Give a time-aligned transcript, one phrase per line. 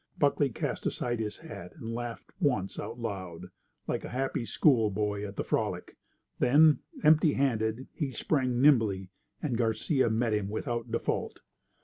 [0.17, 3.51] Buckley cast aside his hat, and laughed once aloud,
[3.87, 5.95] like a happy school boy at a frolic.
[6.39, 9.11] Then, empty handed, he sprang nimbly,
[9.43, 11.41] and Garcia met him without default.